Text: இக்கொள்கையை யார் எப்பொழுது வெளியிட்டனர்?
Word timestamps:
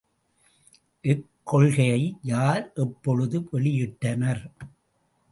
இக்கொள்கையை 1.05 2.17
யார் 2.21 2.71
எப்பொழுது 2.75 3.39
வெளியிட்டனர்? 3.51 4.41